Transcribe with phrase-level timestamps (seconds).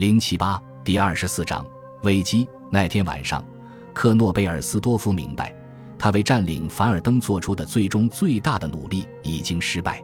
[0.00, 1.62] 零七八第二十四章
[2.04, 2.48] 危机。
[2.70, 3.44] 那天晚上，
[3.92, 5.54] 克诺贝尔斯多夫明白，
[5.98, 10.02] 他为占领凡尔登做出的最终最大的努力已经失败。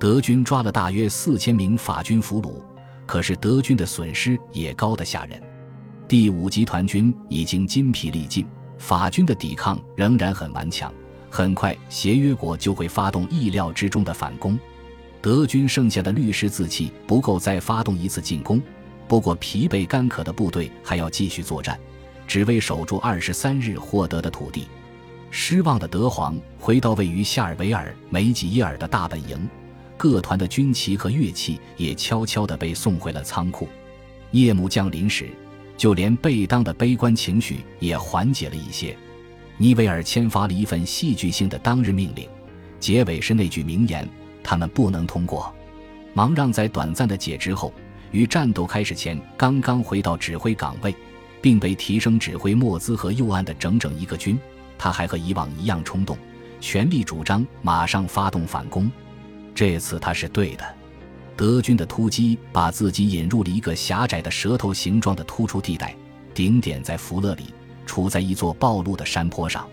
[0.00, 2.62] 德军抓了大约四千名法军俘虏，
[3.04, 5.38] 可是德军的损失也高得吓人。
[6.08, 8.46] 第五集团军已经筋疲力尽，
[8.78, 10.90] 法军的抵抗仍然很顽强。
[11.28, 14.58] 很快，协约国就会发动意料之中的反攻。
[15.20, 18.62] 德军剩下的律师字气不够再发动一次进攻，
[19.08, 21.78] 不过疲惫干渴的部队还要继续作战，
[22.26, 24.66] 只为守住二十三日获得的土地。
[25.30, 29.48] 失望的德皇回到位于夏尔维尔梅吉耶尔的大本营，
[29.96, 33.68] 各团的军旗和乐器也悄悄地被送回了仓库。
[34.32, 35.28] 夜幕降临时，
[35.76, 38.96] 就连贝当的悲观情绪也缓解了一些。
[39.56, 42.28] 尼维尔签发了一份戏剧性的当日命令，
[42.80, 44.08] 结尾是那句名言
[44.42, 45.54] ：“他们不能通过。”
[46.12, 47.72] 芒让在短暂的解职后，
[48.16, 50.94] 于战斗开始前刚刚回到指挥岗位，
[51.42, 54.38] 并被提升指挥莫兹和右岸的整整一个军。
[54.78, 56.16] 他还和以往一样冲动，
[56.58, 58.90] 全力主张马上发动反攻。
[59.54, 60.64] 这次他是对的。
[61.36, 65.94] 德军的突击把自己引入了一个狭窄的舌头形状的突出地带，
[66.32, 67.52] 顶点在弗勒里。
[67.84, 69.68] 处在一座暴露的山坡上。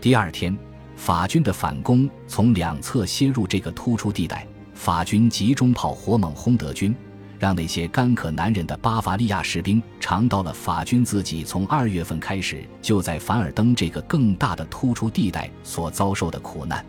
[0.00, 0.54] 第二天，
[0.96, 4.44] 法军的反攻从两侧切入这个突出地带。
[4.74, 6.94] 法军集中炮火猛轰德军，
[7.38, 16.84] 让那些干渴难忍的巴伐利亚士兵尝到了法军自己从二月份开始就在凡尔登这个更大的突出地带所遭受的苦难。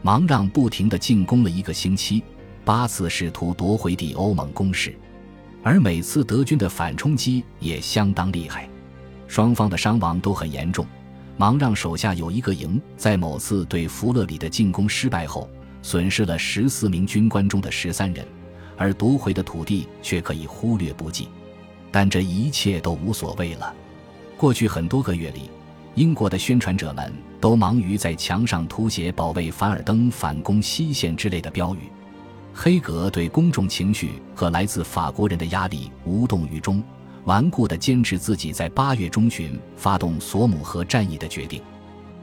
[0.00, 2.22] 芒让不停地进攻了一个星期，
[2.64, 4.94] 八次试图夺回第欧盟攻势，
[5.62, 8.68] 而每次德军的反冲击也相当厉害。
[9.28, 10.84] 双方的伤亡都很严重。
[11.36, 15.48] 芒让手下有一个营，在某次对弗勒里的进攻失败后，
[15.82, 18.26] 损失了十四名军官中的十三人，
[18.82, 21.28] 而夺回的土地却可以忽略不计。
[21.92, 23.72] 但这一切都无所谓了。
[24.36, 25.48] 过去很多个月里，
[25.94, 31.90] 英国的宣传者们都忙于在墙上涂写“保卫凡尔登，反攻西线”之类的标语。
[32.52, 36.82] 黑格对公众情绪和来自法国人的压力无动于衷。
[37.24, 41.62] 顽固地坚持自己在八月中旬发动索姆河战役的决定。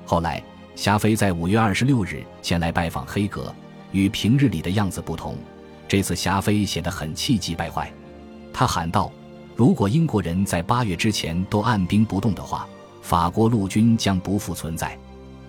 [0.06, 0.44] 后来，
[0.76, 3.56] 霞飞在五月二十六日前来拜访黑格，
[3.94, 5.38] 与平日里的样子不同。
[5.90, 7.92] 这次霞飞显得很气急败坏，
[8.54, 9.12] 他喊道
[9.58, 12.68] ：“如果英国人在八月之前都按兵不动的话，
[13.02, 14.96] 法国陆军将不复存在。”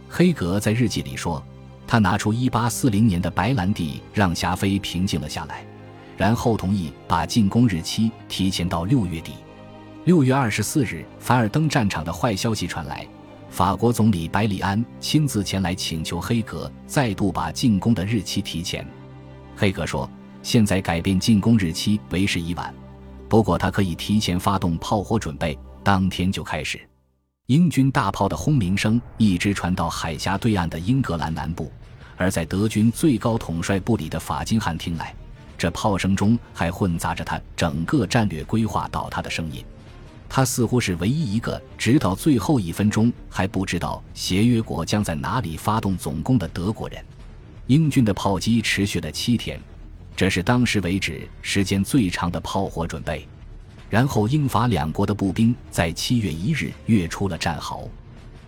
[0.09, 1.45] 黑格在日记里说
[1.87, 5.62] ：“他拿出一八四零年的白兰地，让霞飞平静了下来。”
[6.17, 9.34] 然后同意把进攻日期提前到六月底。
[10.07, 13.07] 六月二十四日，凡尔登战场的坏消息传来，
[13.51, 18.87] 法国总理百里安亲自前来请求黑格再度把进攻的日期提前。
[19.55, 20.11] 黑格说
[20.43, 22.75] ：“现在改变进攻日期为时已晚，
[23.28, 26.81] 不过他可以提前发动炮火准备，当天就开始。”
[27.47, 31.73] 英军大炮的轰鸣声一直传到海峡对岸的英格兰南部，
[32.17, 35.12] 而在德军最高统帅部里的法金汉听来。
[35.59, 39.65] 这炮声中还混杂着他整个战略规划倒塌的声音。
[40.28, 47.05] 他似乎是唯一一个直到最后一分钟还不知道协约国将在哪里发动总攻的德国人。
[47.67, 49.61] 英军的炮击持续了七天，
[50.16, 53.26] 这是当时为止时间最长的炮火准备。
[53.88, 57.88] 然后，英法两国的步兵在七月一日跃出了战壕。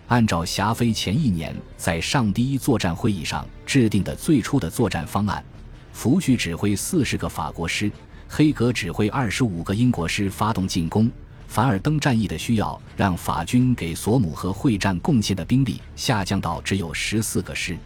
[0.07, 5.43] 按照霞飞前一年在上第一作战会议上制定的最初的作战方案。
[5.91, 7.91] 福煦指挥四十个法国师，
[8.27, 11.11] 黑格指挥二十五个英国师发动进攻。
[11.47, 17.77] 凡尔登战役的需要让法军给索姆河会战贡献的兵力下降到只有十四个师，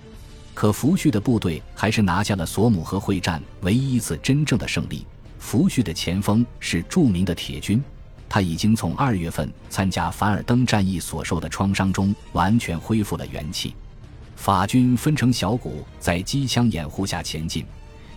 [0.59, 5.06] 可福煦的部队还是拿下了索姆河会战唯一一次真正的胜利。
[5.38, 7.79] 福煦的前锋是著名的铁军，
[8.28, 13.75] 他已经从二月份参加凡尔登战役所受的创伤中完全恢复了元气。
[14.35, 17.63] 法军分成小股，在机枪掩护下前进。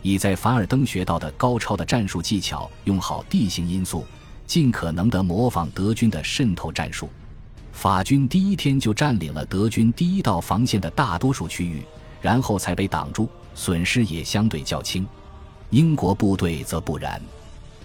[0.00, 4.06] 以在凡尔登学到的高超的战术技巧，用好地形因素，
[4.46, 7.10] 尽可能的模仿德军的渗透战术。
[7.70, 11.82] 法军第一天就占领了德军第一道防线的大多数区域，
[12.20, 15.06] 然后才被挡住，损失也相对较轻。
[15.70, 17.20] 英国部队则不然，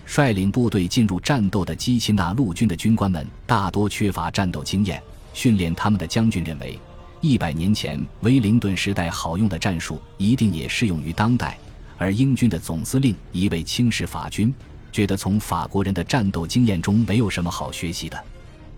[0.06, 5.02] 率领部队进入战斗的基奇纳陆军的军官们大多缺乏战斗经验，
[5.34, 6.80] 训练他们的将军认为，
[7.22, 11.58] 一百年前威灵顿时代好用的战术一定也适用于当代。
[11.98, 14.54] 而英军的总司令一味轻视法军，
[14.92, 18.22] 觉得从法国人的战斗经验中没有什么好学习的。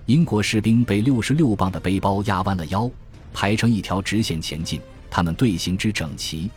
[0.05, 2.89] 英国士兵被六十六磅的背包压弯了腰，
[3.33, 4.79] 排成一条直线前进。
[5.17, 6.47] 他们队形之整齐，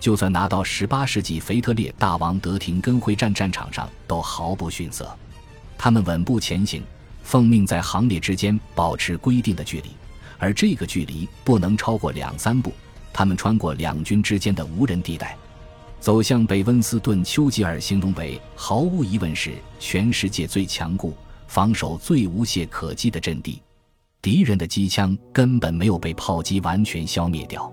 [0.00, 5.14] 就算拿到十八世纪腓特烈大王德廷根会战战场上都毫不逊色。
[5.76, 6.82] 他们稳步前行，
[7.22, 9.90] 奉命在行列之间保持规定的距离，
[10.38, 12.72] 而这个距离不能超过两三步。
[13.12, 15.36] 他们穿过两军之间的无人地带，
[16.00, 21.14] 走向被温斯顿·丘吉尔形容为毫无疑问是全世界最强固、
[21.48, 23.60] 防守最无懈可击的阵地。
[24.22, 27.70] 敌人的机枪根本没有被炮击完全消灭掉。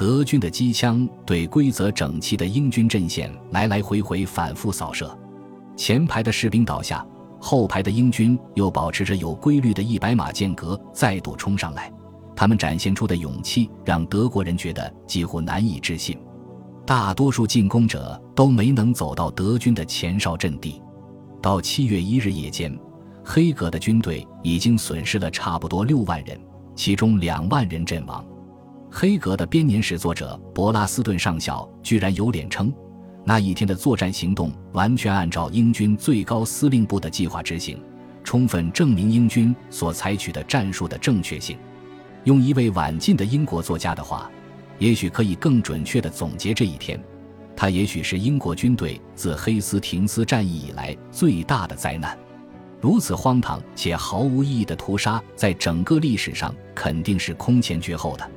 [0.00, 5.14] 德军的机枪对规则整齐的英军阵线来来回回反复扫射，
[5.76, 7.06] 前排的士兵倒下，
[7.38, 11.92] 后排的英军又保持着有规律的一百码间隔再度冲上来。
[12.34, 16.18] 他们展现出的勇气让德国人觉得几乎难以置信。
[16.86, 20.80] 大多数进攻者都没能走到德军的前哨阵地。
[21.42, 22.74] 到七月一日夜间，
[23.22, 26.40] 黑格的军队已经损失了差不多六万人，
[26.74, 28.24] 其中两万人阵亡。
[28.92, 32.72] 黑格的编年史作者伯拉斯顿上校居然有脸称，
[33.24, 37.80] 那一天的作战行动完全按照英军最高司令部的计划执行，
[38.24, 41.56] 充分证明英军所采取的战术的正确性。
[42.24, 44.28] 用一位晚近的英国作家的话，
[44.80, 47.00] 也许可以更准确地总结这一天：
[47.54, 52.18] 它也许是英国军队自黑斯廷斯战役以来最大的灾难。
[52.80, 58.30] 如此荒唐且毫无意义的屠杀，在整个历史上肯定是空前绝后的。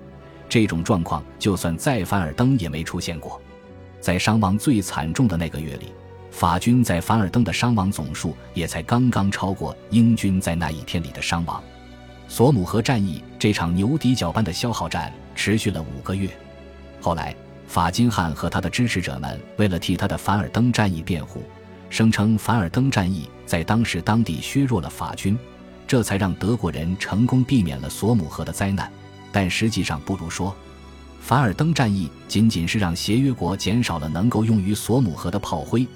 [0.47, 3.41] 这种状况，就算在凡尔登也没出现过。
[3.99, 5.87] 在伤亡最惨重的那个月里，
[6.29, 11.63] 法军在凡尔登的伤亡总数也才刚刚超过英军在那一天里的伤亡。
[12.27, 16.29] 索姆河战役这场牛底角般的消耗战持续了五个月。
[16.99, 17.35] 后来，
[17.67, 21.43] 法金汉和他的支持者们为了替他的凡尔登战役辩护，
[21.89, 25.37] 声称凡尔登战役在当时当地削弱了法军，
[25.87, 28.91] 这才让德国人成功避免了索姆河的灾难。
[29.33, 30.55] 但实际上不如说，
[31.19, 35.87] 凡尔登战役仅仅是让协约国减少了能够用于索姆河的炮灰，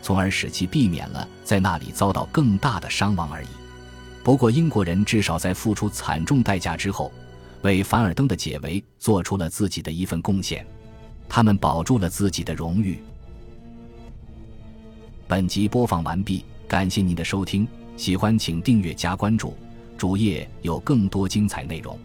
[0.00, 3.48] 从而使其避免了在那里遭到更大的伤亡而已。
[4.24, 7.12] 不过，英国人至少在付出惨重代价之后，
[7.62, 10.66] 为凡尔登的解围做出了自己的一份贡献，
[11.28, 12.98] 他们保住了自己的荣誉。
[15.28, 19.54] 本集播放完毕，感谢您的收听，喜欢请订阅加关注，
[19.98, 21.98] 主页有更多精彩内容。